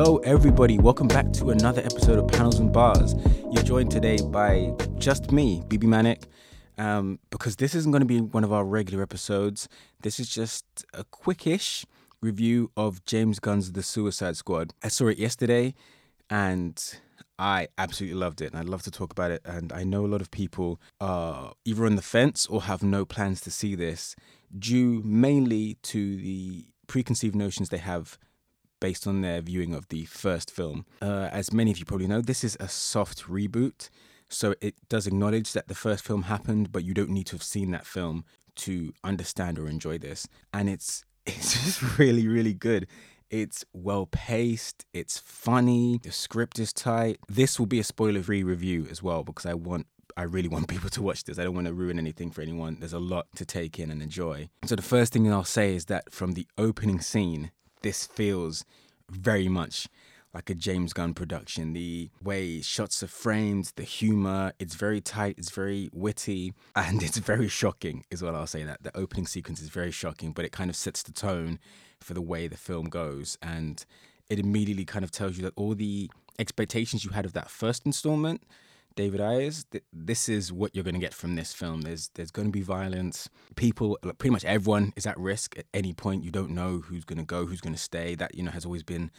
[0.00, 0.78] Hello, everybody.
[0.78, 3.16] Welcome back to another episode of Panels and Bars.
[3.50, 6.22] You're joined today by just me, BB Manic,
[6.78, 9.68] um, because this isn't going to be one of our regular episodes.
[10.02, 10.64] This is just
[10.94, 11.84] a quickish
[12.20, 14.72] review of James Gunn's The Suicide Squad.
[14.84, 15.74] I saw it yesterday
[16.30, 16.80] and
[17.36, 19.42] I absolutely loved it and I'd love to talk about it.
[19.44, 23.04] And I know a lot of people are either on the fence or have no
[23.04, 24.14] plans to see this,
[24.56, 28.16] due mainly to the preconceived notions they have
[28.80, 30.86] based on their viewing of the first film.
[31.00, 33.90] Uh, as many of you probably know, this is a soft reboot.
[34.28, 37.42] So it does acknowledge that the first film happened, but you don't need to have
[37.42, 38.24] seen that film
[38.56, 40.28] to understand or enjoy this.
[40.52, 42.86] And it's it's just really, really good.
[43.30, 47.18] It's well paced, it's funny, the script is tight.
[47.28, 50.68] This will be a spoiler free review as well because I want I really want
[50.74, 51.38] people to watch this.
[51.38, 52.78] I don't want to ruin anything for anyone.
[52.80, 54.48] There's a lot to take in and enjoy.
[54.64, 57.50] So the first thing I'll say is that from the opening scene,
[57.82, 58.64] this feels
[59.10, 59.88] very much
[60.34, 61.72] like a James Gunn production.
[61.72, 67.18] The way shots are framed, the humor, it's very tight, it's very witty, and it's
[67.18, 68.64] very shocking, is what I'll say.
[68.64, 71.58] That the opening sequence is very shocking, but it kind of sets the tone
[72.00, 73.38] for the way the film goes.
[73.42, 73.84] And
[74.28, 77.86] it immediately kind of tells you that all the expectations you had of that first
[77.86, 78.42] installment,
[78.98, 81.82] David Ayer's, th- this is what you're going to get from this film.
[81.82, 83.28] There's there's going to be violence.
[83.54, 86.24] People, like, pretty much everyone is at risk at any point.
[86.24, 88.16] You don't know who's going to go, who's going to stay.
[88.16, 89.12] That you know has always been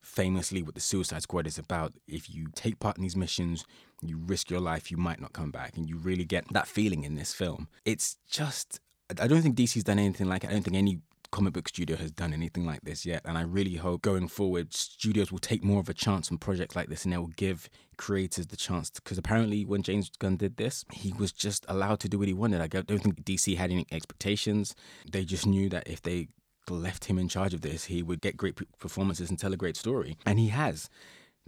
[0.00, 1.94] famously what the Suicide Squad is about.
[2.06, 3.64] If you take part in these missions,
[4.00, 5.76] you risk your life, you might not come back.
[5.76, 7.66] And you really get that feeling in this film.
[7.84, 8.78] It's just,
[9.20, 10.50] I don't think DC's done anything like it.
[10.50, 11.00] I don't think any
[11.34, 13.20] comic book studio has done anything like this yet.
[13.24, 16.76] And I really hope going forward, studios will take more of a chance on projects
[16.76, 18.88] like this and they will give creators the chance.
[18.90, 22.34] Because apparently, when James Gunn did this, he was just allowed to do what he
[22.34, 22.60] wanted.
[22.60, 24.76] I don't think DC had any expectations.
[25.10, 26.28] They just knew that if they
[26.70, 29.76] left him in charge of this, he would get great performances and tell a great
[29.76, 30.16] story.
[30.24, 30.88] And he has.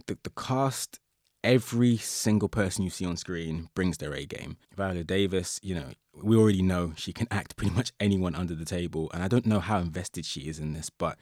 [0.07, 0.99] The, the cast,
[1.47, 4.57] every single person you see on screen brings their A game.
[4.75, 8.65] Viola Davis, you know, we already know she can act pretty much anyone under the
[8.65, 9.09] table.
[9.13, 11.17] And I don't know how invested she is in this, but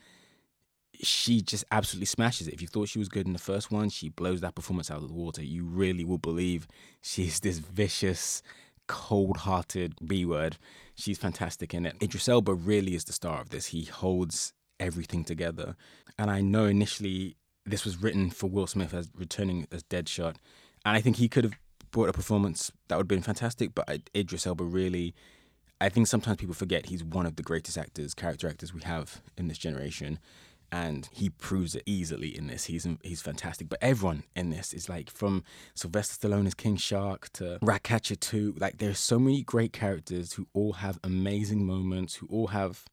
[1.00, 2.54] she just absolutely smashes it.
[2.54, 5.00] If you thought she was good in the first one, she blows that performance out
[5.00, 5.44] of the water.
[5.44, 6.66] You really will believe
[7.02, 8.42] she's this vicious,
[8.88, 10.58] cold hearted B word.
[10.96, 12.02] She's fantastic in it.
[12.02, 13.66] Idris Elba really is the star of this.
[13.66, 15.76] He holds everything together.
[16.18, 20.36] And I know initially this was written for Will Smith as returning as Deadshot.
[20.84, 21.54] And I think he could have
[21.90, 25.14] brought a performance that would have been fantastic, but Idris Elba really,
[25.80, 29.20] I think sometimes people forget he's one of the greatest actors, character actors we have
[29.36, 30.18] in this generation.
[30.72, 32.64] And he proves it easily in this.
[32.64, 33.68] He's he's fantastic.
[33.68, 35.44] But everyone in this is like from
[35.74, 38.56] Sylvester Stallone as King Shark to Ratcatcher 2.
[38.58, 42.84] Like there's so many great characters who all have amazing moments, who all have,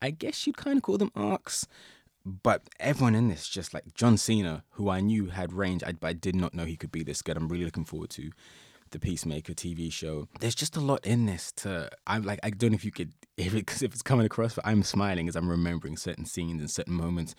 [0.00, 1.66] I guess you'd kind of call them arcs
[2.24, 6.12] but everyone in this, just like John Cena, who I knew had range, I, I
[6.12, 7.36] did not know he could be this good.
[7.36, 8.30] I'm really looking forward to
[8.90, 10.28] the Peacemaker TV show.
[10.40, 11.90] There's just a lot in this to.
[12.06, 14.66] I'm like, I don't know if you could, if because if it's coming across, but
[14.66, 17.34] I'm smiling as I'm remembering certain scenes and certain moments.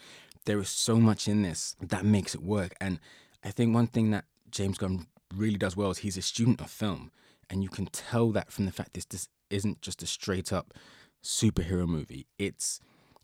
[0.46, 3.00] There is so much in this that makes it work, and
[3.44, 6.72] I think one thing that James Gunn really does well is he's a student of
[6.72, 7.12] film,
[7.50, 10.74] and you can tell that from the fact this this isn't just a straight up
[11.24, 12.28] superhero movie.
[12.38, 12.80] It's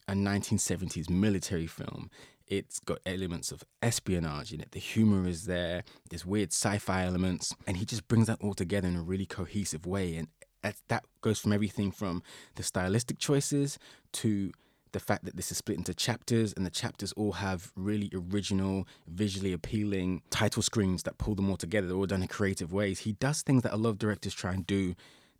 [0.08, 2.10] a 1970s military film.
[2.48, 4.72] It's got elements of espionage in it.
[4.72, 5.84] The humor is there.
[6.10, 9.88] There's weird sci-fi elements, and he just brings that all together in a really cohesive
[9.88, 10.16] way.
[10.16, 10.28] And
[10.62, 12.22] that, that goes from everything from
[12.56, 13.80] the stylistic choices
[14.14, 14.52] to
[14.92, 18.88] the fact that this is split into chapters and the chapters all have really original,
[19.08, 21.86] visually appealing title screens that pull them all together.
[21.86, 23.00] They're all done in creative ways.
[23.00, 24.96] He does things that a lot of directors try and do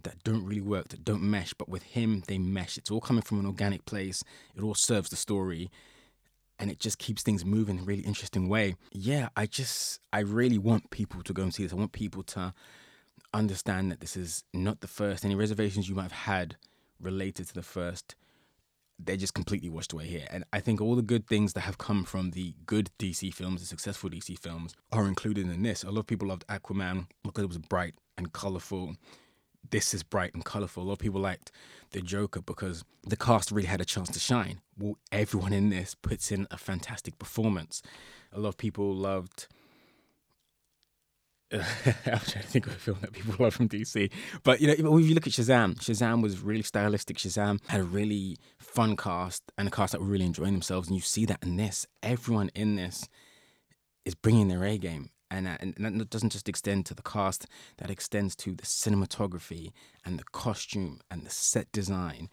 [0.06, 2.78] that don't really work, that don't mesh, but with him, they mesh.
[2.78, 4.24] It's all coming from an organic place,
[4.56, 5.70] it all serves the story.
[6.58, 8.78] And it just keeps things moving in a really interesting way.
[8.94, 11.74] Yeah, I just, I really want people to go and see this.
[11.74, 12.54] I want people to
[13.34, 15.26] understand that this is not the first.
[15.26, 16.56] Any reservations you might have had
[17.02, 18.16] related to the first,
[18.98, 20.28] they're just completely washed away here.
[20.30, 23.62] And I think all the good things that have come from the good DC films,
[23.62, 25.84] the successful DC films, are included in this.
[25.84, 28.96] A lot of people loved Aquaman because it was bright and colorful
[29.72, 30.84] this is bright and colorful.
[30.84, 31.52] A lot of people liked
[31.92, 34.62] the Joker because the cast really had a chance to shine.
[34.78, 37.82] Well, everyone in this puts in a fantastic performance.
[38.34, 39.48] A lot of people loved.
[41.54, 44.12] I'm trying to think of a film that people love from DC,
[44.44, 47.18] but you know, if you look at Shazam, Shazam was really stylistic.
[47.18, 50.96] Shazam had a really fun cast and a cast that were really enjoying themselves, and
[50.96, 51.86] you see that in this.
[52.02, 53.08] Everyone in this
[54.06, 57.48] is bringing their A game and, uh, and that doesn't just extend to the cast
[57.78, 59.72] that extends to the cinematography
[60.06, 62.30] and the costume and the set design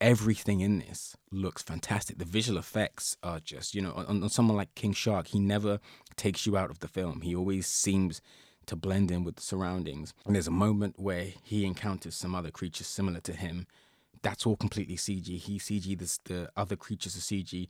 [0.00, 2.18] everything in this looks fantastic.
[2.18, 5.80] The visual effects are just, you know, on, on, someone like King Shark, he never
[6.16, 7.22] takes you out of the film.
[7.22, 8.20] He always seems
[8.66, 10.12] to blend in with the surroundings.
[10.26, 13.66] And there's a moment where he encounters some other creatures similar to him.
[14.22, 15.38] That's all completely CG.
[15.38, 17.68] He CG, this, the other creatures are CG,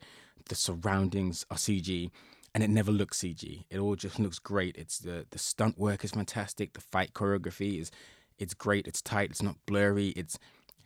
[0.49, 2.09] the surroundings are CG,
[2.57, 3.65] and it never looks CG.
[3.69, 4.75] It all just looks great.
[4.77, 6.73] It's the the stunt work is fantastic.
[6.73, 7.91] The fight choreography is
[8.39, 8.87] it's great.
[8.87, 9.29] It's tight.
[9.29, 10.07] It's not blurry.
[10.15, 10.39] It's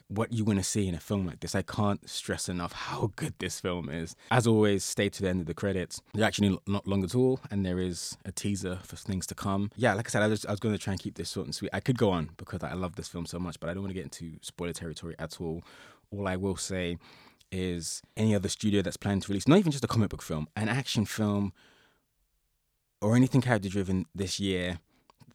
[0.10, 1.56] what you want to see in a film like this.
[1.56, 4.18] I can't stress enough how good this film is.
[4.32, 6.02] As always, stay to the end of the credits.
[6.14, 9.72] They're actually not long at all, and there is a teaser for things to come.
[9.78, 11.48] Yeah, like I said, I was, I was going to try and keep this short
[11.48, 11.72] and sweet.
[11.72, 13.92] I could go on because I love this film so much, but I don't want
[13.92, 15.64] to get into spoiler territory at all.
[16.12, 16.98] All I will say
[17.52, 20.48] is any other studio that's planning to release, not even just a comic book film,
[20.56, 21.54] an action film,
[23.02, 24.80] or anything character driven this year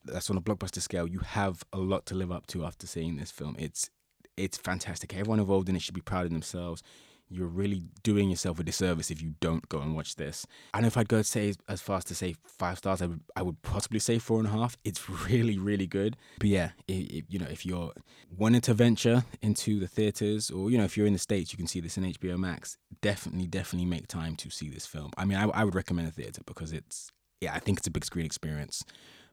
[0.05, 3.17] that's on a blockbuster scale, you have a lot to live up to after seeing
[3.17, 3.57] this film.
[3.59, 3.91] It's
[4.37, 5.15] it's fantastic.
[5.15, 6.83] Everyone involved in it should be proud of themselves.
[7.29, 10.47] You're really doing yourself a disservice if you don't go and watch this.
[10.75, 13.21] Know if I'd go to say as far as to say five stars, I would
[13.35, 14.77] I would possibly say four and a half.
[14.85, 16.17] It's really really good.
[16.39, 17.93] But yeah, if, you know if you're
[18.37, 21.57] wanting to venture into the theaters, or you know if you're in the states, you
[21.57, 22.79] can see this in HBO Max.
[23.01, 25.11] Definitely definitely make time to see this film.
[25.17, 27.91] I mean, I, I would recommend a theater because it's yeah I think it's a
[27.91, 28.85] big screen experience.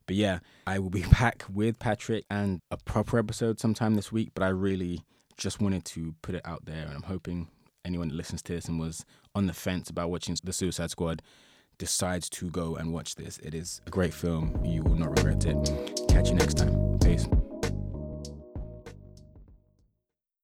[0.06, 4.32] But yeah, I will be back with Patrick and a proper episode sometime this week.
[4.34, 5.04] But I really
[5.38, 7.48] just wanted to put it out there, and I'm hoping
[7.86, 11.22] anyone that listens to this and was on the fence about watching The Suicide Squad
[11.78, 13.38] decides to go and watch this.
[13.40, 14.64] It is a great film.
[14.64, 16.02] You will not regret it.
[16.08, 17.00] Catch you next time.
[17.00, 17.28] Peace.